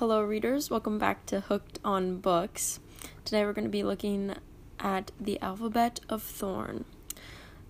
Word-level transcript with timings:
Hello, 0.00 0.22
readers. 0.22 0.70
Welcome 0.70 0.98
back 0.98 1.26
to 1.26 1.40
Hooked 1.40 1.78
on 1.84 2.20
Books. 2.20 2.80
Today 3.26 3.44
we're 3.44 3.52
going 3.52 3.66
to 3.66 3.70
be 3.70 3.82
looking 3.82 4.34
at 4.78 5.10
the 5.20 5.38
Alphabet 5.42 6.00
of 6.08 6.22
Thorn. 6.22 6.86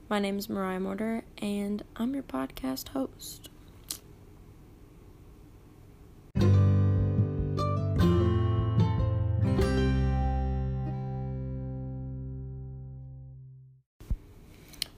My 0.09 0.21
name 0.21 0.39
is 0.39 0.49
Mariah 0.49 0.79
Mortar, 0.79 1.25
and 1.39 1.83
I'm 1.97 2.15
your 2.15 2.23
podcast 2.23 2.91
host. 2.91 3.49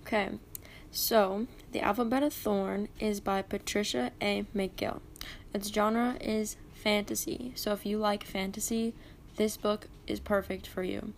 Okay, 0.03 0.29
so 0.91 1.46
The 1.71 1.80
Alphabet 1.80 2.23
of 2.23 2.35
Thorn 2.35 2.91
is 3.01 3.21
by 3.21 3.41
Patricia 3.41 4.12
A. 4.21 4.45
McKillip. 4.55 5.01
Its 5.55 5.73
genre 5.73 6.19
is 6.21 6.57
fantasy. 6.83 7.53
So 7.55 7.73
if 7.73 7.87
you 7.87 7.98
like 7.98 8.25
fantasy, 8.25 8.93
this 9.37 9.56
book 9.56 9.87
is 10.06 10.20
perfect 10.20 10.66
for 10.66 10.83
you. 10.83 11.12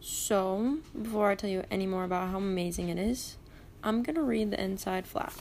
So, 0.00 0.78
before 1.00 1.30
I 1.30 1.34
tell 1.34 1.50
you 1.50 1.64
any 1.68 1.86
more 1.86 2.04
about 2.04 2.30
how 2.30 2.38
amazing 2.38 2.88
it 2.88 2.98
is, 2.98 3.36
I'm 3.82 4.04
going 4.04 4.14
to 4.14 4.22
read 4.22 4.52
the 4.52 4.62
inside 4.62 5.04
flap. 5.04 5.32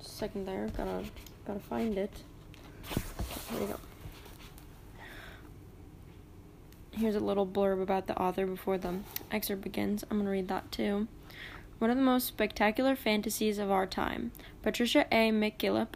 Second 0.00 0.46
there, 0.46 0.68
gotta 0.76 1.04
gotta 1.46 1.60
find 1.60 1.96
it. 1.96 2.12
There 3.50 3.60
you 3.60 3.66
go. 3.68 3.80
Here's 7.00 7.14
a 7.14 7.20
little 7.20 7.46
blurb 7.46 7.80
about 7.80 8.08
the 8.08 8.18
author 8.20 8.44
before 8.44 8.76
the 8.76 8.96
excerpt 9.32 9.62
begins. 9.62 10.04
I'm 10.10 10.18
going 10.18 10.26
to 10.26 10.30
read 10.30 10.48
that 10.48 10.70
too. 10.70 11.08
One 11.78 11.88
of 11.88 11.96
the 11.96 12.02
most 12.02 12.26
spectacular 12.26 12.94
fantasies 12.94 13.56
of 13.56 13.70
our 13.70 13.86
time, 13.86 14.32
Patricia 14.60 15.06
A. 15.10 15.30
McKillip 15.30 15.94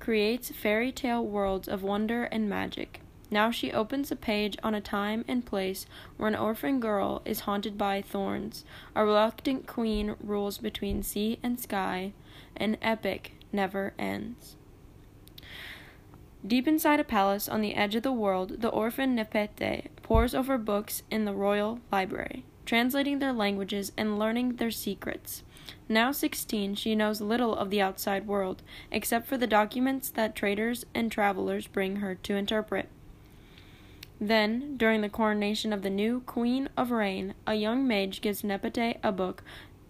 creates 0.00 0.50
fairy 0.50 0.90
tale 0.90 1.24
worlds 1.24 1.68
of 1.68 1.84
wonder 1.84 2.24
and 2.24 2.48
magic. 2.48 3.00
Now 3.30 3.52
she 3.52 3.70
opens 3.70 4.10
a 4.10 4.16
page 4.16 4.56
on 4.64 4.74
a 4.74 4.80
time 4.80 5.24
and 5.28 5.46
place 5.46 5.86
where 6.16 6.26
an 6.26 6.34
orphan 6.34 6.80
girl 6.80 7.22
is 7.24 7.40
haunted 7.40 7.78
by 7.78 8.02
thorns. 8.02 8.64
A 8.96 9.04
reluctant 9.04 9.68
queen 9.68 10.16
rules 10.20 10.58
between 10.58 11.04
sea 11.04 11.38
and 11.44 11.60
sky. 11.60 12.12
An 12.56 12.76
epic 12.82 13.34
never 13.52 13.94
ends. 14.00 14.56
Deep 16.46 16.66
inside 16.66 16.98
a 16.98 17.04
palace 17.04 17.48
on 17.48 17.60
the 17.60 17.74
edge 17.74 17.94
of 17.94 18.02
the 18.02 18.12
world, 18.12 18.62
the 18.62 18.68
orphan 18.68 19.14
Nepenthe 19.14 19.88
pores 20.02 20.34
over 20.34 20.56
books 20.56 21.02
in 21.10 21.26
the 21.26 21.34
royal 21.34 21.80
library, 21.92 22.44
translating 22.64 23.18
their 23.18 23.32
languages 23.32 23.92
and 23.96 24.18
learning 24.18 24.56
their 24.56 24.70
secrets. 24.70 25.42
Now 25.88 26.12
16, 26.12 26.76
she 26.76 26.94
knows 26.94 27.20
little 27.20 27.54
of 27.54 27.68
the 27.68 27.82
outside 27.82 28.26
world, 28.26 28.62
except 28.90 29.26
for 29.26 29.36
the 29.36 29.46
documents 29.46 30.08
that 30.10 30.34
traders 30.34 30.86
and 30.94 31.12
travelers 31.12 31.66
bring 31.66 31.96
her 31.96 32.14
to 32.14 32.36
interpret. 32.36 32.88
Then, 34.18 34.76
during 34.76 35.02
the 35.02 35.08
coronation 35.08 35.72
of 35.72 35.82
the 35.82 35.90
new 35.90 36.20
Queen 36.20 36.68
of 36.76 36.90
Raine, 36.90 37.34
a 37.46 37.54
young 37.54 37.86
mage 37.86 38.20
gives 38.20 38.44
Nepenthe 38.44 38.98
a 39.02 39.12
book 39.12 39.42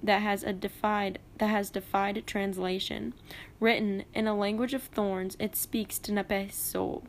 that 0.02 0.22
has 0.22 0.42
a 0.42 0.52
defied 0.52 1.18
that 1.40 1.46
has 1.48 1.70
defied 1.70 2.22
translation. 2.26 3.14
Written 3.58 4.04
in 4.14 4.26
a 4.26 4.36
language 4.36 4.74
of 4.74 4.82
thorns, 4.84 5.36
it 5.40 5.56
speaks 5.56 5.98
to 5.98 6.12
Nepenthe's 6.12 6.54
soul 6.54 7.04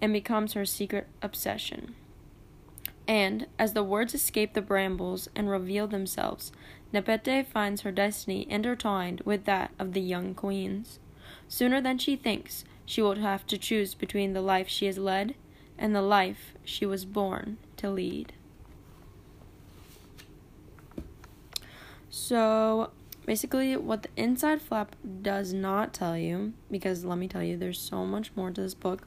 and 0.00 0.12
becomes 0.12 0.54
her 0.54 0.64
secret 0.64 1.08
obsession. 1.20 1.94
And 3.06 3.48
as 3.58 3.72
the 3.72 3.82
words 3.82 4.14
escape 4.14 4.54
the 4.54 4.62
brambles 4.62 5.28
and 5.34 5.50
reveal 5.50 5.88
themselves, 5.88 6.52
Nepenthe 6.92 7.46
finds 7.48 7.82
her 7.82 7.90
destiny 7.90 8.46
intertwined 8.48 9.20
with 9.24 9.46
that 9.46 9.72
of 9.80 9.94
the 9.94 10.00
young 10.00 10.32
queen's. 10.32 11.00
Sooner 11.48 11.80
than 11.80 11.98
she 11.98 12.14
thinks, 12.14 12.64
she 12.86 13.02
will 13.02 13.16
have 13.16 13.46
to 13.48 13.58
choose 13.58 13.94
between 13.94 14.32
the 14.32 14.40
life 14.40 14.68
she 14.68 14.86
has 14.86 14.96
led 14.96 15.34
and 15.76 15.94
the 15.94 16.02
life 16.02 16.54
she 16.64 16.86
was 16.86 17.04
born 17.04 17.56
to 17.78 17.90
lead. 17.90 18.32
So, 22.10 22.90
basically, 23.30 23.76
what 23.76 24.02
the 24.02 24.08
inside 24.16 24.60
flap 24.60 24.96
does 25.22 25.52
not 25.52 25.94
tell 25.94 26.18
you, 26.18 26.52
because 26.68 27.04
let 27.04 27.16
me 27.16 27.28
tell 27.28 27.44
you, 27.44 27.56
there's 27.56 27.78
so 27.78 28.04
much 28.04 28.32
more 28.34 28.50
to 28.50 28.60
this 28.60 28.74
book, 28.74 29.06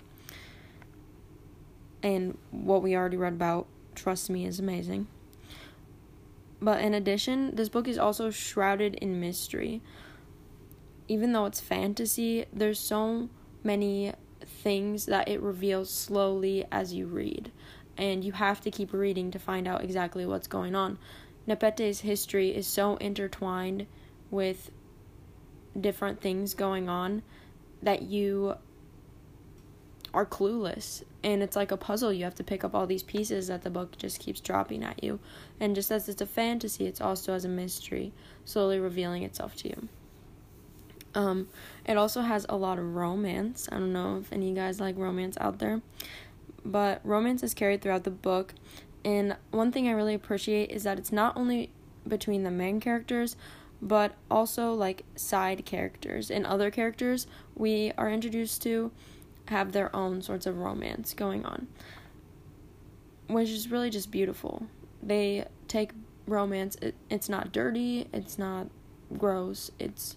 and 2.01 2.37
what 2.49 2.81
we 2.81 2.95
already 2.95 3.17
read 3.17 3.33
about, 3.33 3.67
trust 3.95 4.29
me, 4.29 4.45
is 4.45 4.61
amazing. 4.61 5.07
But 6.61 6.79
in 6.79 6.93
addition, 6.93 7.57
this 7.57 7.67
book 7.67 7.85
is 7.85 7.97
also 7.97 8.29
shrouded 8.29 8.95
in 8.95 9.19
mystery. 9.19 9.81
Even 11.09 11.33
though 11.33 11.45
it's 11.45 11.59
fantasy, 11.59 12.45
there's 12.53 12.79
so 12.79 13.27
many 13.61 14.13
things 14.39 15.05
that 15.07 15.27
it 15.27 15.41
reveals 15.41 15.89
slowly 15.89 16.63
as 16.71 16.93
you 16.93 17.07
read. 17.07 17.51
And 17.97 18.23
you 18.23 18.31
have 18.31 18.61
to 18.61 18.71
keep 18.71 18.93
reading 18.93 19.31
to 19.31 19.37
find 19.39 19.67
out 19.67 19.83
exactly 19.83 20.25
what's 20.25 20.47
going 20.47 20.75
on. 20.75 20.97
Nepenthe's 21.45 21.99
history 21.99 22.55
is 22.55 22.65
so 22.65 22.95
intertwined 22.95 23.85
with 24.33 24.71
different 25.79 26.19
things 26.19 26.53
going 26.53 26.89
on 26.89 27.21
that 27.81 28.01
you 28.01 28.55
are 30.13 30.25
clueless. 30.25 31.03
And 31.23 31.41
it's 31.41 31.55
like 31.55 31.71
a 31.71 31.77
puzzle. 31.77 32.11
You 32.11 32.23
have 32.23 32.35
to 32.35 32.43
pick 32.43 32.63
up 32.63 32.75
all 32.75 32.85
these 32.85 33.03
pieces 33.03 33.47
that 33.47 33.61
the 33.61 33.69
book 33.69 33.97
just 33.97 34.19
keeps 34.19 34.39
dropping 34.41 34.83
at 34.83 35.03
you. 35.03 35.19
And 35.59 35.75
just 35.75 35.91
as 35.91 36.09
it's 36.09 36.21
a 36.21 36.25
fantasy 36.25 36.85
it's 36.85 36.99
also 36.99 37.33
as 37.33 37.45
a 37.45 37.49
mystery 37.49 38.11
slowly 38.43 38.79
revealing 38.79 39.23
itself 39.23 39.55
to 39.57 39.69
you. 39.69 39.87
Um 41.15 41.47
it 41.85 41.97
also 41.97 42.21
has 42.21 42.45
a 42.49 42.57
lot 42.57 42.79
of 42.79 42.95
romance. 42.95 43.69
I 43.71 43.75
don't 43.75 43.93
know 43.93 44.17
if 44.17 44.33
any 44.33 44.45
of 44.45 44.49
you 44.49 44.55
guys 44.55 44.79
like 44.79 44.97
romance 44.97 45.37
out 45.39 45.59
there 45.59 45.81
but 46.65 47.01
romance 47.03 47.43
is 47.43 47.53
carried 47.53 47.81
throughout 47.81 48.03
the 48.03 48.11
book. 48.11 48.53
And 49.05 49.35
one 49.51 49.71
thing 49.71 49.87
I 49.87 49.91
really 49.91 50.13
appreciate 50.13 50.71
is 50.71 50.83
that 50.83 50.97
it's 50.97 51.11
not 51.11 51.35
only 51.35 51.69
between 52.07 52.43
the 52.43 52.51
main 52.51 52.79
characters, 52.79 53.35
but 53.83 54.13
also 54.31 54.73
like 54.73 55.03
side 55.15 55.65
characters 55.65 56.31
and 56.31 56.45
other 56.45 56.71
characters 56.71 57.27
we 57.53 57.91
are 57.97 58.09
introduced 58.09 58.61
to 58.61 58.89
have 59.47 59.73
their 59.73 59.93
own 59.93 60.21
sorts 60.21 60.45
of 60.45 60.57
romance 60.57 61.13
going 61.13 61.45
on, 61.45 61.67
which 63.27 63.49
is 63.49 63.69
really 63.69 63.89
just 63.89 64.09
beautiful. 64.09 64.67
They 65.01 65.45
take 65.67 65.91
romance, 66.25 66.77
it, 66.81 66.95
it's 67.09 67.27
not 67.27 67.51
dirty, 67.51 68.07
it's 68.13 68.39
not 68.39 68.67
gross, 69.17 69.69
it's 69.79 70.15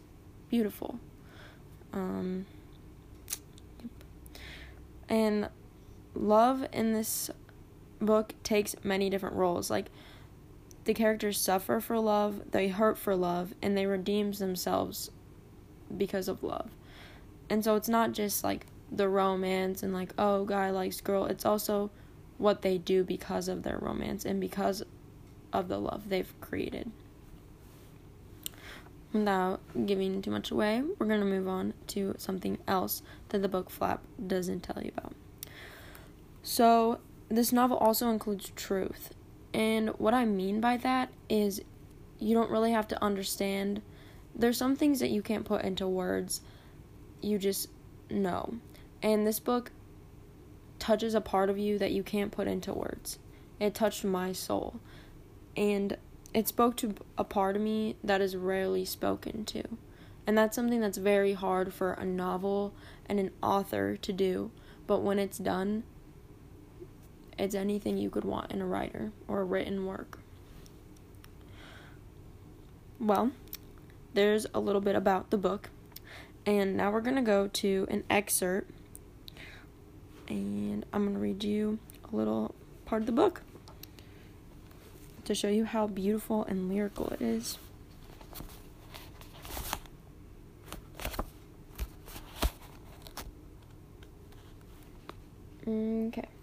beautiful. 0.48 1.00
Um, 1.92 2.46
and 5.08 5.48
love 6.14 6.68
in 6.72 6.92
this 6.92 7.30
book 7.98 8.32
takes 8.44 8.76
many 8.84 9.10
different 9.10 9.34
roles. 9.34 9.70
Like 9.70 9.90
the 10.86 10.94
characters 10.94 11.38
suffer 11.38 11.80
for 11.80 11.98
love, 11.98 12.52
they 12.52 12.68
hurt 12.68 12.96
for 12.96 13.14
love, 13.14 13.52
and 13.60 13.76
they 13.76 13.86
redeem 13.86 14.32
themselves 14.32 15.10
because 15.94 16.28
of 16.28 16.42
love. 16.42 16.70
And 17.50 17.62
so 17.62 17.76
it's 17.76 17.88
not 17.88 18.12
just 18.12 18.42
like 18.42 18.66
the 18.90 19.08
romance 19.08 19.82
and 19.82 19.92
like 19.92 20.12
oh 20.16 20.44
guy 20.44 20.70
likes 20.70 21.00
girl, 21.00 21.26
it's 21.26 21.44
also 21.44 21.90
what 22.38 22.62
they 22.62 22.78
do 22.78 23.02
because 23.02 23.48
of 23.48 23.62
their 23.62 23.78
romance 23.78 24.24
and 24.24 24.40
because 24.40 24.82
of 25.52 25.68
the 25.68 25.78
love 25.78 26.08
they've 26.08 26.40
created. 26.40 26.90
Without 29.12 29.60
giving 29.86 30.20
too 30.20 30.30
much 30.30 30.50
away, 30.50 30.82
we're 30.98 31.06
going 31.06 31.20
to 31.20 31.26
move 31.26 31.48
on 31.48 31.72
to 31.88 32.14
something 32.18 32.58
else 32.68 33.02
that 33.30 33.40
the 33.40 33.48
book 33.48 33.70
flap 33.70 34.02
doesn't 34.24 34.60
tell 34.60 34.82
you 34.82 34.92
about. 34.96 35.14
So, 36.42 36.98
this 37.28 37.52
novel 37.52 37.78
also 37.78 38.10
includes 38.10 38.52
truth. 38.54 39.14
And 39.56 39.88
what 39.96 40.12
I 40.12 40.26
mean 40.26 40.60
by 40.60 40.76
that 40.76 41.10
is 41.30 41.62
you 42.18 42.34
don't 42.34 42.50
really 42.50 42.72
have 42.72 42.86
to 42.88 43.02
understand. 43.02 43.80
There's 44.34 44.58
some 44.58 44.76
things 44.76 45.00
that 45.00 45.08
you 45.08 45.22
can't 45.22 45.46
put 45.46 45.64
into 45.64 45.88
words, 45.88 46.42
you 47.22 47.38
just 47.38 47.70
know. 48.10 48.56
And 49.02 49.26
this 49.26 49.40
book 49.40 49.72
touches 50.78 51.14
a 51.14 51.22
part 51.22 51.48
of 51.48 51.56
you 51.56 51.78
that 51.78 51.92
you 51.92 52.02
can't 52.02 52.32
put 52.32 52.46
into 52.46 52.74
words. 52.74 53.18
It 53.58 53.74
touched 53.74 54.04
my 54.04 54.34
soul. 54.34 54.78
And 55.56 55.96
it 56.34 56.46
spoke 56.48 56.76
to 56.76 56.94
a 57.16 57.24
part 57.24 57.56
of 57.56 57.62
me 57.62 57.96
that 58.04 58.20
is 58.20 58.36
rarely 58.36 58.84
spoken 58.84 59.46
to. 59.46 59.62
And 60.26 60.36
that's 60.36 60.54
something 60.54 60.82
that's 60.82 60.98
very 60.98 61.32
hard 61.32 61.72
for 61.72 61.94
a 61.94 62.04
novel 62.04 62.74
and 63.06 63.18
an 63.18 63.30
author 63.42 63.96
to 63.96 64.12
do. 64.12 64.50
But 64.86 65.00
when 65.00 65.18
it's 65.18 65.38
done, 65.38 65.84
it's 67.38 67.54
anything 67.54 67.98
you 67.98 68.10
could 68.10 68.24
want 68.24 68.50
in 68.52 68.60
a 68.60 68.66
writer 68.66 69.12
or 69.28 69.40
a 69.40 69.44
written 69.44 69.86
work. 69.86 70.18
Well, 72.98 73.32
there's 74.14 74.46
a 74.54 74.60
little 74.60 74.80
bit 74.80 74.96
about 74.96 75.30
the 75.30 75.38
book. 75.38 75.70
And 76.46 76.76
now 76.76 76.90
we're 76.90 77.00
going 77.00 77.16
to 77.16 77.22
go 77.22 77.48
to 77.48 77.86
an 77.90 78.04
excerpt. 78.08 78.70
And 80.28 80.86
I'm 80.92 81.02
going 81.02 81.14
to 81.14 81.20
read 81.20 81.44
you 81.44 81.78
a 82.10 82.16
little 82.16 82.54
part 82.84 83.02
of 83.02 83.06
the 83.06 83.12
book. 83.12 83.42
to 85.26 85.34
show 85.34 85.48
you 85.48 85.64
how 85.64 85.88
beautiful 85.88 86.44
and 86.44 86.68
lyrical 86.68 87.08
it 87.08 87.20
is. 87.20 87.58
Okay. 95.66 96.35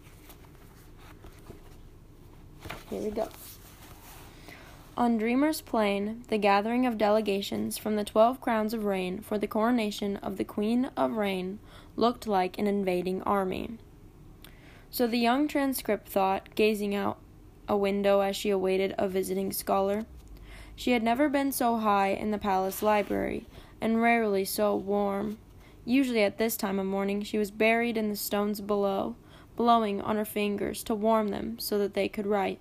Here 2.94 3.02
we 3.02 3.10
go. 3.10 3.28
On 4.96 5.18
Dreamer's 5.18 5.62
Plain, 5.62 6.26
the 6.28 6.38
gathering 6.38 6.86
of 6.86 7.00
delegations 7.00 7.76
from 7.76 7.96
the 7.96 8.04
twelve 8.04 8.40
crowns 8.40 8.72
of 8.72 8.84
Raine 8.84 9.20
for 9.20 9.40
the 9.40 9.48
coronation 9.48 10.18
of 10.18 10.38
the 10.38 10.44
Queen 10.44 10.92
of 10.96 11.14
Raine 11.14 11.58
looked 11.96 12.28
like 12.28 12.60
an 12.60 12.68
invading 12.68 13.24
army. 13.24 13.80
So 14.92 15.08
the 15.08 15.18
young 15.18 15.48
transcript 15.48 16.08
thought, 16.08 16.54
gazing 16.54 16.94
out 16.94 17.18
a 17.68 17.76
window 17.76 18.20
as 18.20 18.36
she 18.36 18.52
awaited 18.52 18.94
a 19.00 19.08
visiting 19.08 19.52
scholar. 19.52 20.06
She 20.76 20.92
had 20.92 21.02
never 21.02 21.30
been 21.30 21.52
so 21.52 21.78
high 21.78 22.10
in 22.10 22.30
the 22.30 22.38
palace 22.38 22.84
library, 22.84 23.48
and 23.82 24.04
rarely 24.04 24.46
so 24.46 24.76
warm. 24.76 25.40
Usually 25.84 26.22
at 26.22 26.38
this 26.38 26.56
time 26.56 26.78
of 26.78 26.86
morning 26.86 27.24
she 27.24 27.40
was 27.40 27.50
buried 27.50 27.98
in 27.98 28.10
the 28.10 28.16
stones 28.16 28.62
below, 28.62 29.16
blowing 29.56 30.00
on 30.00 30.16
her 30.16 30.26
fingers 30.26 30.84
to 30.84 30.94
warm 30.94 31.30
them 31.30 31.58
so 31.58 31.80
that 31.80 31.96
they 31.96 32.08
could 32.08 32.28
write. 32.28 32.60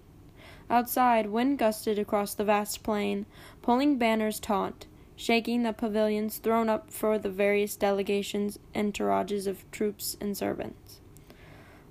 Outside, 0.70 1.26
wind 1.26 1.58
gusted 1.58 1.98
across 1.98 2.34
the 2.34 2.44
vast 2.44 2.82
plain, 2.82 3.26
pulling 3.60 3.98
banners 3.98 4.40
taut, 4.40 4.86
shaking 5.16 5.62
the 5.62 5.72
pavilions 5.72 6.38
thrown 6.38 6.68
up 6.68 6.90
for 6.90 7.18
the 7.18 7.30
various 7.30 7.76
delegations, 7.76 8.58
entourages 8.74 9.46
of 9.46 9.70
troops 9.70 10.16
and 10.20 10.36
servants. 10.36 11.00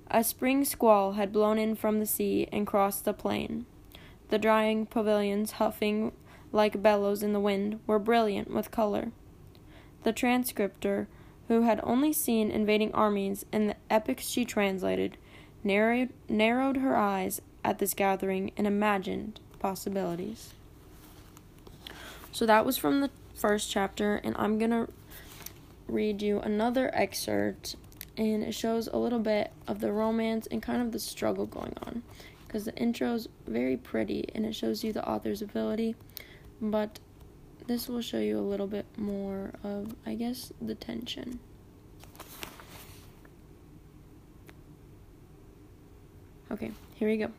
A 0.09 0.23
spring 0.23 0.65
squall 0.65 1.13
had 1.13 1.31
blown 1.31 1.57
in 1.57 1.75
from 1.75 2.00
the 2.00 2.06
sea 2.06 2.47
and 2.51 2.68
crossed 2.68 3.06
the 3.06 3.13
plain. 3.13 3.65
The 4.29 4.39
drying 4.39 4.85
pavilions, 4.85 5.53
huffing 5.53 6.12
like 6.51 6.81
bellows 6.81 7.23
in 7.23 7.33
the 7.33 7.39
wind, 7.39 7.79
were 7.88 8.00
brilliant 8.00 8.51
with 8.51 8.71
color. 8.71 9.12
The 10.03 10.12
transcriptor, 10.12 11.07
who 11.47 11.62
had 11.62 11.79
only 11.83 12.12
seen 12.12 12.51
invading 12.51 12.94
armies 12.94 13.45
in 13.53 13.68
the 13.68 13.75
epics 13.89 14.27
she 14.27 14.44
translated, 14.44 15.18
narrowed, 15.63 16.09
narrowed 16.27 16.77
her 16.77 16.97
eyes 16.97 17.41
at 17.63 17.79
this 17.79 17.93
gathering 17.93 18.51
and 18.57 18.65
imagined 18.67 19.39
possibilities. 19.59 20.53
So 22.31 22.45
that 22.45 22.65
was 22.65 22.77
from 22.77 23.01
the 23.01 23.09
first 23.35 23.69
chapter, 23.69 24.15
and 24.23 24.35
I'm 24.37 24.57
gonna 24.57 24.87
read 25.87 26.21
you 26.21 26.39
another 26.39 26.89
excerpt 26.93 27.75
and 28.17 28.43
it 28.43 28.53
shows 28.53 28.87
a 28.87 28.97
little 28.97 29.19
bit 29.19 29.51
of 29.67 29.79
the 29.79 29.91
romance 29.91 30.47
and 30.47 30.61
kind 30.61 30.81
of 30.81 30.91
the 30.91 30.99
struggle 30.99 31.45
going 31.45 31.73
on 31.83 32.03
because 32.47 32.65
the 32.65 32.75
intro 32.75 33.13
is 33.13 33.27
very 33.47 33.77
pretty 33.77 34.25
and 34.35 34.45
it 34.45 34.53
shows 34.53 34.83
you 34.83 34.93
the 34.93 35.07
author's 35.07 35.41
ability 35.41 35.95
but 36.61 36.99
this 37.67 37.87
will 37.87 38.01
show 38.01 38.19
you 38.19 38.37
a 38.37 38.41
little 38.41 38.67
bit 38.67 38.85
more 38.97 39.51
of 39.63 39.95
i 40.05 40.13
guess 40.13 40.51
the 40.61 40.75
tension 40.75 41.39
okay 46.51 46.71
here 46.95 47.07
we 47.07 47.17
go 47.17 47.29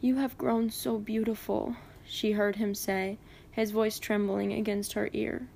you 0.00 0.16
have 0.16 0.38
grown 0.38 0.70
so 0.70 0.98
beautiful 0.98 1.76
she 2.04 2.32
heard 2.32 2.56
him 2.56 2.74
say 2.74 3.18
his 3.50 3.70
voice 3.70 3.98
trembling 3.98 4.52
against 4.52 4.92
her 4.92 5.10
ear 5.12 5.48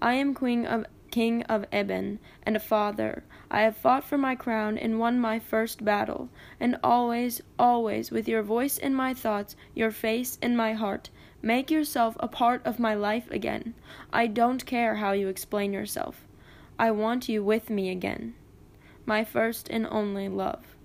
i 0.00 0.14
am 0.14 0.34
queen 0.34 0.64
of 0.64 0.84
king 1.10 1.42
of 1.44 1.64
Eben, 1.72 2.18
and 2.42 2.56
a 2.56 2.60
father. 2.60 3.24
I 3.50 3.62
have 3.62 3.76
fought 3.76 4.04
for 4.04 4.18
my 4.18 4.34
crown 4.34 4.76
and 4.76 4.98
won 4.98 5.18
my 5.18 5.38
first 5.38 5.84
battle, 5.84 6.28
and 6.60 6.78
always, 6.84 7.40
always, 7.58 8.10
with 8.10 8.28
your 8.28 8.42
voice 8.42 8.78
in 8.78 8.94
my 8.94 9.14
thoughts, 9.14 9.56
your 9.74 9.90
face 9.90 10.38
in 10.42 10.56
my 10.56 10.74
heart, 10.74 11.10
make 11.40 11.70
yourself 11.70 12.16
a 12.20 12.28
part 12.28 12.64
of 12.64 12.78
my 12.78 12.94
life 12.94 13.30
again. 13.30 13.74
I 14.12 14.26
don't 14.26 14.66
care 14.66 14.96
how 14.96 15.12
you 15.12 15.28
explain 15.28 15.72
yourself. 15.72 16.26
I 16.78 16.90
want 16.90 17.28
you 17.28 17.42
with 17.42 17.70
me 17.70 17.90
again. 17.90 18.34
My 19.06 19.24
first 19.24 19.68
and 19.70 19.86
only 19.90 20.28
love. 20.28 20.76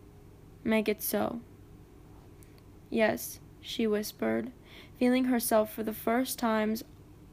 Make 0.63 0.87
it 0.87 1.01
so. 1.01 1.41
Yes, 2.93 3.39
she 3.59 3.87
whispered, 3.87 4.51
feeling 4.99 5.25
herself 5.25 5.73
for 5.73 5.81
the 5.81 5.93
first 5.93 6.37
times 6.37 6.83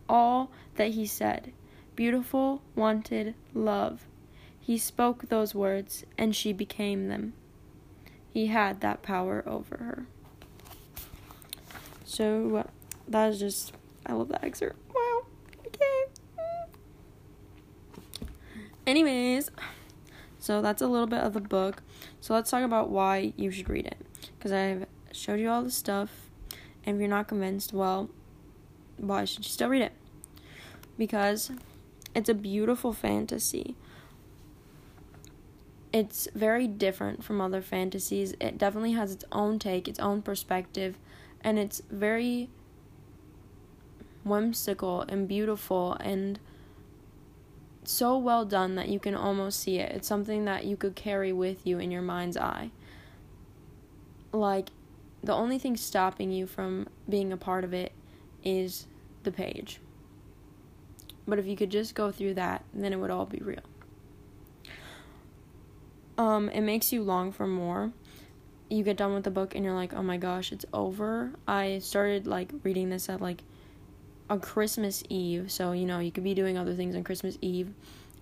all 0.09 0.51
that 0.77 0.93
he 0.93 1.05
said 1.05 1.53
beautiful, 1.95 2.63
wanted, 2.75 3.35
love. 3.53 4.07
He 4.59 4.79
spoke 4.79 5.29
those 5.29 5.55
words, 5.55 6.07
and 6.17 6.35
she 6.35 6.55
became 6.55 7.09
them. 7.09 7.35
He 8.27 8.47
had 8.47 8.81
that 8.81 9.03
power 9.03 9.45
over 9.47 9.77
her. 9.77 10.07
So 12.07 12.57
uh, 12.57 12.71
that 13.07 13.29
is 13.29 13.39
just, 13.39 13.75
I 14.07 14.15
love 14.15 14.29
that 14.29 14.43
excerpt. 14.43 14.79
Wow. 14.95 15.27
Okay. 15.67 16.71
Anyways, 18.87 19.51
so 20.39 20.63
that's 20.63 20.81
a 20.81 20.87
little 20.87 21.07
bit 21.07 21.21
of 21.21 21.35
the 21.35 21.41
book. 21.41 21.83
So 22.23 22.33
let's 22.33 22.51
talk 22.51 22.63
about 22.63 22.89
why 22.89 23.35
you 23.37 23.51
should 23.51 23.69
read 23.69 23.85
it. 23.85 23.99
Because 24.39 24.53
I've 24.53 24.87
showed 25.21 25.41
you 25.41 25.51
all 25.51 25.63
the 25.63 25.71
stuff, 25.71 26.31
and 26.85 26.97
if 26.97 27.01
you're 27.01 27.09
not 27.09 27.29
convinced, 27.29 27.73
well, 27.73 28.09
why 28.97 29.25
should 29.25 29.45
you 29.45 29.51
still 29.51 29.69
read 29.69 29.83
it? 29.83 29.93
Because 30.97 31.51
it's 32.15 32.29
a 32.29 32.35
beautiful 32.35 32.93
fantasy. 32.93 33.77
It's 35.93 36.29
very 36.35 36.67
different 36.67 37.25
from 37.25 37.41
other 37.41 37.61
fantasies. 37.61 38.35
It 38.41 38.57
definitely 38.59 38.93
has 38.93 39.13
its 39.13 39.25
own 39.33 39.59
take, 39.59 39.89
its 39.89 39.99
own 39.99 40.23
perspective, 40.23 40.97
and 41.43 41.59
it's 41.59 41.83
very 41.91 42.49
whimsical 44.25 45.03
and 45.03 45.27
beautiful 45.27 45.95
and 45.95 46.39
so 47.83 48.17
well 48.17 48.45
done 48.45 48.75
that 48.77 48.89
you 48.89 49.01
can 49.01 49.15
almost 49.15 49.61
see 49.61 49.79
it. 49.79 49.91
It's 49.93 50.07
something 50.07 50.45
that 50.45 50.65
you 50.65 50.77
could 50.77 50.95
carry 50.95 51.33
with 51.33 51.67
you 51.67 51.79
in 51.79 51.91
your 51.91 52.03
mind's 52.03 52.37
eye. 52.37 52.71
Like, 54.33 54.69
the 55.23 55.35
only 55.35 55.59
thing 55.59 55.77
stopping 55.77 56.31
you 56.31 56.47
from 56.47 56.89
being 57.09 57.33
a 57.33 57.37
part 57.37 57.65
of 57.65 57.75
it 57.75 57.93
is 58.43 58.87
the 59.23 59.33
page. 59.33 59.81
But 61.27 61.39
if 61.39 61.47
you 61.47 61.57
could 61.57 61.71
just 61.71 61.95
go 61.95 62.11
through 62.11 62.35
that, 62.35 62.65
then 62.73 62.93
it 62.93 62.97
would 62.97 63.11
all 63.11 63.27
be 63.27 63.39
real. 63.39 63.61
Um, 66.17 66.49
it 66.49 66.63
makes 66.63 66.93
you 66.93 67.03
long 67.03 67.33
for 67.33 67.47
more. 67.47 67.93
You 68.69 68.83
get 68.83 68.97
done 68.97 69.15
with 69.15 69.25
the 69.25 69.31
book 69.31 69.55
and 69.55 69.65
you're 69.65 69.75
like, 69.75 69.93
oh 69.93 70.03
my 70.03 70.17
gosh, 70.17 70.53
it's 70.53 70.65
over. 70.73 71.33
I 71.47 71.81
started 71.81 72.27
like 72.27 72.53
reading 72.63 72.91
this 72.91 73.09
at 73.09 73.21
like 73.21 73.43
on 74.29 74.41
Christmas 74.41 75.03
Eve, 75.09 75.51
so 75.51 75.73
you 75.73 75.87
know, 75.87 75.99
you 75.99 76.13
could 76.13 76.25
be 76.25 76.35
doing 76.35 76.57
other 76.57 76.75
things 76.75 76.95
on 76.95 77.05
Christmas 77.05 77.37
Eve. 77.41 77.73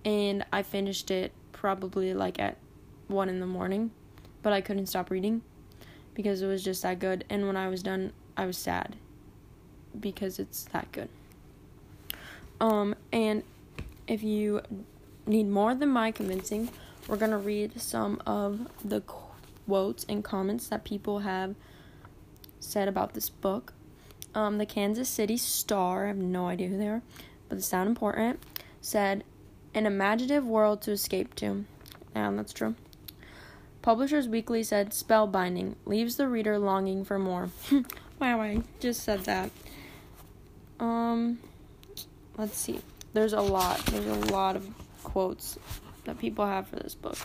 And 0.05 0.45
I 0.51 0.63
finished 0.63 1.11
it 1.11 1.31
probably 1.51 2.13
like 2.13 2.39
at 2.39 2.57
one 3.07 3.29
in 3.29 3.39
the 3.39 3.45
morning, 3.45 3.91
but 4.41 4.53
I 4.53 4.61
couldn't 4.61 4.87
stop 4.87 5.11
reading 5.11 5.41
because 6.19 6.41
it 6.41 6.47
was 6.47 6.61
just 6.61 6.83
that 6.83 6.99
good. 6.99 7.23
And 7.29 7.47
when 7.47 7.55
I 7.55 7.69
was 7.69 7.81
done, 7.81 8.11
I 8.35 8.45
was 8.45 8.57
sad 8.57 8.97
because 9.97 10.37
it's 10.37 10.65
that 10.65 10.91
good. 10.91 11.07
Um, 12.59 12.93
and 13.13 13.41
if 14.05 14.21
you 14.21 14.59
need 15.25 15.47
more 15.47 15.73
than 15.73 15.87
my 15.87 16.11
convincing, 16.11 16.71
we're 17.07 17.15
going 17.15 17.31
to 17.31 17.37
read 17.37 17.79
some 17.79 18.21
of 18.27 18.67
the 18.83 18.99
quotes 18.99 20.05
and 20.09 20.21
comments 20.21 20.67
that 20.67 20.83
people 20.83 21.19
have 21.19 21.55
said 22.59 22.89
about 22.89 23.13
this 23.13 23.29
book. 23.29 23.71
Um, 24.35 24.57
the 24.57 24.65
Kansas 24.65 25.07
City 25.07 25.37
Star, 25.37 26.03
I 26.03 26.07
have 26.09 26.17
no 26.17 26.47
idea 26.47 26.67
who 26.67 26.77
they 26.77 26.89
are, 26.89 27.01
but 27.47 27.55
they 27.55 27.61
sound 27.61 27.87
important, 27.87 28.41
said, 28.81 29.23
An 29.73 29.85
imaginative 29.85 30.45
world 30.45 30.81
to 30.81 30.91
escape 30.91 31.33
to. 31.35 31.63
And 32.13 32.37
that's 32.37 32.51
true. 32.51 32.75
Publishers 33.81 34.27
Weekly 34.27 34.63
said, 34.63 34.91
Spellbinding, 34.91 35.75
leaves 35.85 36.17
the 36.17 36.27
reader 36.27 36.59
longing 36.59 37.05
for 37.05 37.17
more. 37.17 37.49
wow, 38.19 38.41
I 38.41 38.61
just 38.79 39.03
said 39.03 39.21
that. 39.21 39.51
Um, 40.79 41.39
let's 42.37 42.57
see. 42.57 42.81
There's 43.13 43.33
a 43.33 43.41
lot. 43.41 43.85
There's 43.87 44.05
a 44.05 44.31
lot 44.31 44.55
of 44.55 44.67
quotes 45.03 45.57
that 46.03 46.19
people 46.19 46.45
have 46.45 46.67
for 46.67 46.75
this 46.75 46.95
book. 46.95 47.17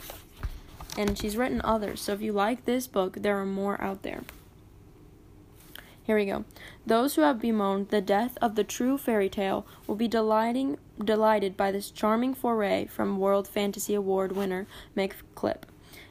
And 0.96 1.18
she's 1.18 1.36
written 1.36 1.60
others. 1.64 2.00
So 2.00 2.12
if 2.12 2.22
you 2.22 2.32
like 2.32 2.64
this 2.64 2.86
book, 2.86 3.16
there 3.16 3.38
are 3.38 3.46
more 3.46 3.80
out 3.82 4.02
there. 4.02 4.22
Here 6.04 6.16
we 6.16 6.26
go. 6.26 6.44
Those 6.86 7.14
who 7.14 7.22
have 7.22 7.40
bemoaned 7.40 7.88
the 7.88 8.02
death 8.02 8.36
of 8.42 8.54
the 8.54 8.64
true 8.64 8.98
fairy 8.98 9.30
tale 9.30 9.66
will 9.86 9.96
be 9.96 10.06
delighting, 10.06 10.76
delighted 11.02 11.56
by 11.56 11.72
this 11.72 11.90
charming 11.90 12.34
foray 12.34 12.86
from 12.86 13.18
World 13.18 13.48
Fantasy 13.48 13.94
Award 13.94 14.32
winner 14.32 14.66
Mick 14.94 15.12
Clipp. 15.34 15.62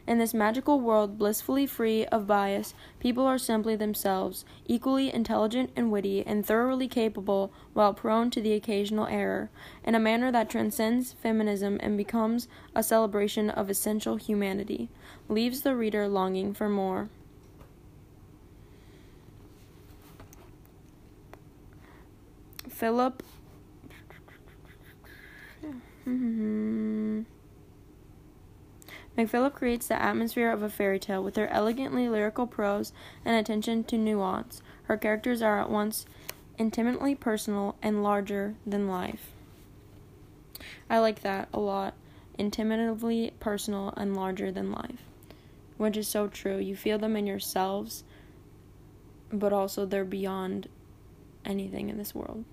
In 0.05 0.17
this 0.17 0.33
magical 0.33 0.81
world, 0.81 1.17
blissfully 1.17 1.65
free 1.65 2.05
of 2.07 2.27
bias, 2.27 2.73
people 2.99 3.25
are 3.25 3.37
simply 3.37 3.77
themselves, 3.77 4.43
equally 4.65 5.13
intelligent 5.13 5.71
and 5.77 5.91
witty, 5.91 6.27
and 6.27 6.45
thoroughly 6.45 6.89
capable, 6.89 7.53
while 7.73 7.93
prone 7.93 8.29
to 8.31 8.41
the 8.41 8.51
occasional 8.53 9.07
error, 9.07 9.49
in 9.85 9.95
a 9.95 9.99
manner 9.99 10.29
that 10.29 10.49
transcends 10.49 11.13
feminism 11.13 11.79
and 11.81 11.95
becomes 11.95 12.49
a 12.75 12.83
celebration 12.83 13.49
of 13.49 13.69
essential 13.69 14.17
humanity, 14.17 14.89
leaves 15.29 15.61
the 15.61 15.73
reader 15.73 16.07
longing 16.09 16.53
for 16.53 16.67
more. 16.67 17.09
Philip. 22.67 23.23
Mm-hmm. 26.05 27.21
McKillip 29.17 29.53
creates 29.53 29.87
the 29.87 30.01
atmosphere 30.01 30.51
of 30.51 30.63
a 30.63 30.69
fairy 30.69 30.99
tale 30.99 31.23
with 31.23 31.35
her 31.35 31.47
elegantly 31.47 32.09
lyrical 32.09 32.47
prose 32.47 32.91
and 33.23 33.35
attention 33.35 33.83
to 33.85 33.97
nuance. 33.97 34.61
Her 34.83 34.97
characters 34.97 35.41
are 35.41 35.59
at 35.59 35.69
once 35.69 36.05
intimately 36.57 37.15
personal 37.15 37.75
and 37.81 38.01
larger 38.01 38.55
than 38.65 38.87
life. 38.87 39.31
I 40.89 40.99
like 40.99 41.21
that 41.21 41.49
a 41.53 41.59
lot. 41.59 41.93
Intimately 42.37 43.33
personal 43.39 43.93
and 43.95 44.15
larger 44.15 44.51
than 44.51 44.71
life, 44.71 45.03
which 45.77 45.97
is 45.97 46.07
so 46.07 46.27
true. 46.27 46.57
You 46.57 46.75
feel 46.75 46.97
them 46.97 47.15
in 47.15 47.27
yourselves, 47.27 48.03
but 49.31 49.53
also 49.53 49.85
they're 49.85 50.03
beyond 50.03 50.67
anything 51.45 51.89
in 51.89 51.97
this 51.99 52.15
world. 52.15 52.43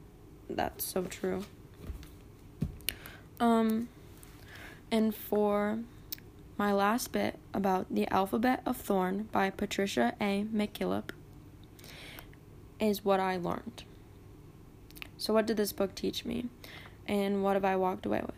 That's 0.50 0.84
so 0.84 1.04
true. 1.04 1.44
Um, 3.38 3.88
and 4.90 5.14
for 5.14 5.78
my 6.60 6.74
last 6.74 7.10
bit 7.10 7.38
about 7.54 7.86
The 7.90 8.06
Alphabet 8.08 8.60
of 8.66 8.76
Thorn 8.76 9.30
by 9.32 9.48
Patricia 9.48 10.12
A. 10.20 10.44
McKillip 10.54 11.08
is 12.78 13.02
what 13.02 13.18
I 13.18 13.38
learned. 13.38 13.84
So, 15.16 15.32
what 15.32 15.46
did 15.46 15.56
this 15.56 15.72
book 15.72 15.94
teach 15.94 16.26
me? 16.26 16.50
And 17.08 17.42
what 17.42 17.54
have 17.54 17.64
I 17.64 17.76
walked 17.76 18.04
away 18.04 18.20
with? 18.20 18.34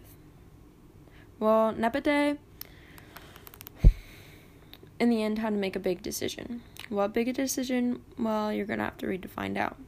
Well, 1.40 1.72
Nepenthe, 1.72 2.38
in 5.00 5.10
the 5.10 5.20
end, 5.20 5.40
had 5.40 5.50
to 5.50 5.56
make 5.56 5.74
a 5.74 5.80
big 5.80 6.00
decision. 6.00 6.62
What 6.90 7.12
big 7.12 7.26
a 7.26 7.32
decision? 7.32 8.02
Well, 8.16 8.52
you're 8.52 8.66
going 8.66 8.78
to 8.78 8.84
have 8.84 8.98
to 8.98 9.08
read 9.08 9.22
to 9.22 9.28
find 9.28 9.58
out. 9.58 9.78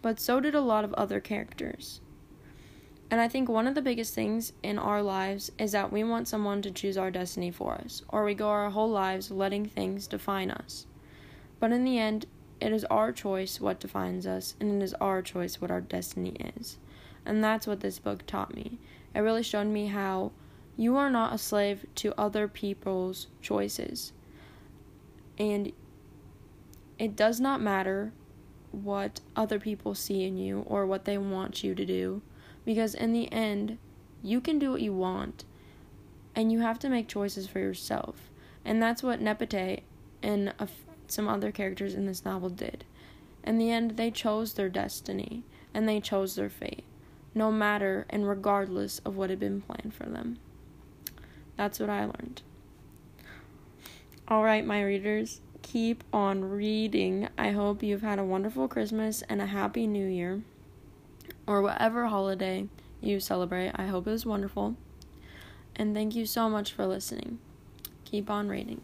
But 0.00 0.20
so 0.20 0.38
did 0.38 0.54
a 0.54 0.60
lot 0.60 0.84
of 0.84 0.94
other 0.94 1.18
characters. 1.18 2.00
And 3.14 3.20
I 3.20 3.28
think 3.28 3.48
one 3.48 3.68
of 3.68 3.76
the 3.76 3.80
biggest 3.80 4.12
things 4.12 4.52
in 4.64 4.76
our 4.76 5.00
lives 5.00 5.52
is 5.56 5.70
that 5.70 5.92
we 5.92 6.02
want 6.02 6.26
someone 6.26 6.62
to 6.62 6.72
choose 6.72 6.98
our 6.98 7.12
destiny 7.12 7.52
for 7.52 7.74
us, 7.74 8.02
or 8.08 8.24
we 8.24 8.34
go 8.34 8.48
our 8.48 8.70
whole 8.70 8.90
lives 8.90 9.30
letting 9.30 9.66
things 9.66 10.08
define 10.08 10.50
us. 10.50 10.86
But 11.60 11.70
in 11.70 11.84
the 11.84 11.96
end, 11.96 12.26
it 12.60 12.72
is 12.72 12.84
our 12.86 13.12
choice 13.12 13.60
what 13.60 13.78
defines 13.78 14.26
us, 14.26 14.56
and 14.58 14.82
it 14.82 14.84
is 14.84 14.94
our 14.94 15.22
choice 15.22 15.60
what 15.60 15.70
our 15.70 15.80
destiny 15.80 16.34
is. 16.56 16.78
And 17.24 17.44
that's 17.44 17.68
what 17.68 17.78
this 17.78 18.00
book 18.00 18.26
taught 18.26 18.52
me. 18.52 18.80
It 19.14 19.20
really 19.20 19.44
showed 19.44 19.68
me 19.68 19.86
how 19.86 20.32
you 20.76 20.96
are 20.96 21.08
not 21.08 21.32
a 21.32 21.38
slave 21.38 21.86
to 21.94 22.20
other 22.20 22.48
people's 22.48 23.28
choices. 23.40 24.12
And 25.38 25.70
it 26.98 27.14
does 27.14 27.38
not 27.38 27.60
matter 27.60 28.12
what 28.72 29.20
other 29.36 29.60
people 29.60 29.94
see 29.94 30.24
in 30.24 30.36
you 30.36 30.64
or 30.66 30.84
what 30.84 31.04
they 31.04 31.16
want 31.16 31.62
you 31.62 31.76
to 31.76 31.86
do, 31.86 32.22
because 32.64 32.94
in 32.94 33.12
the 33.12 33.30
end, 33.32 33.78
you 34.22 34.40
can 34.40 34.58
do 34.58 34.70
what 34.70 34.80
you 34.80 34.92
want, 34.92 35.44
and 36.34 36.50
you 36.50 36.60
have 36.60 36.78
to 36.80 36.88
make 36.88 37.08
choices 37.08 37.46
for 37.46 37.58
yourself. 37.58 38.30
And 38.64 38.82
that's 38.82 39.02
what 39.02 39.20
Nepenthe 39.20 39.82
and 40.22 40.54
some 41.06 41.28
other 41.28 41.52
characters 41.52 41.94
in 41.94 42.06
this 42.06 42.24
novel 42.24 42.48
did. 42.48 42.84
In 43.44 43.58
the 43.58 43.70
end, 43.70 43.92
they 43.92 44.10
chose 44.10 44.54
their 44.54 44.70
destiny 44.70 45.44
and 45.74 45.88
they 45.88 46.00
chose 46.00 46.34
their 46.34 46.48
fate, 46.48 46.84
no 47.34 47.52
matter 47.52 48.06
and 48.08 48.26
regardless 48.26 49.00
of 49.00 49.16
what 49.16 49.28
had 49.28 49.38
been 49.38 49.60
planned 49.60 49.92
for 49.92 50.04
them. 50.04 50.38
That's 51.56 51.78
what 51.78 51.90
I 51.90 52.04
learned. 52.04 52.42
All 54.26 54.42
right, 54.42 54.64
my 54.64 54.82
readers, 54.82 55.42
keep 55.60 56.02
on 56.12 56.42
reading. 56.44 57.28
I 57.36 57.50
hope 57.50 57.82
you've 57.82 58.02
had 58.02 58.18
a 58.18 58.24
wonderful 58.24 58.68
Christmas 58.68 59.22
and 59.28 59.42
a 59.42 59.46
happy 59.46 59.86
new 59.86 60.06
year, 60.06 60.42
or 61.46 61.62
whatever 61.62 62.06
holiday 62.06 62.68
you 63.00 63.20
celebrate. 63.20 63.72
I 63.74 63.86
hope 63.86 64.06
it 64.06 64.10
was 64.10 64.26
wonderful. 64.26 64.76
And 65.76 65.94
thank 65.94 66.14
you 66.14 66.26
so 66.26 66.48
much 66.48 66.72
for 66.72 66.86
listening. 66.86 67.38
Keep 68.04 68.30
on 68.30 68.48
reading. 68.48 68.80